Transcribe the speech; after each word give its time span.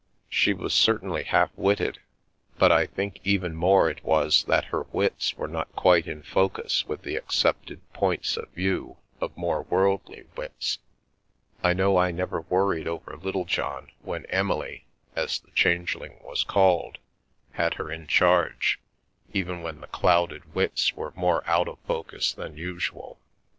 She 0.29 0.51
was 0.51 0.73
certainly 0.73 1.25
half 1.25 1.51
witted, 1.55 1.99
but 2.57 2.71
I 2.71 2.87
think 2.87 3.19
even 3.23 3.55
more 3.55 3.87
it 3.87 4.03
was 4.03 4.45
that 4.45 4.65
her 4.73 4.81
wits 4.91 5.35
were 5.37 5.47
not 5.47 5.71
quite 5.75 6.07
in 6.07 6.23
focus 6.23 6.83
with 6.87 7.03
the 7.03 7.15
accepted 7.15 7.81
points 7.93 8.35
of 8.35 8.49
view 8.49 8.97
of 9.19 9.37
more 9.37 9.61
worldly 9.61 10.25
wits— 10.35 10.79
I 11.63 11.73
know 11.73 11.97
I 11.97 12.09
never 12.09 12.41
worried 12.41 12.87
over 12.87 13.15
Littlejohn 13.15 13.91
when 14.01 14.25
Emily, 14.25 14.87
as 15.15 15.37
the 15.39 15.51
Changeling 15.51 16.17
was 16.23 16.43
called, 16.43 16.97
had 17.51 17.75
her 17.75 17.91
in 17.91 18.07
charge, 18.07 18.79
even 19.33 19.61
when 19.61 19.81
the 19.81 19.85
clouded 19.87 20.55
wits 20.55 20.95
were 20.95 21.13
more 21.15 21.43
out 21.47 21.67
of 21.67 21.77
focus 21.85 22.33
than 22.33 22.57
usual. 22.57 23.19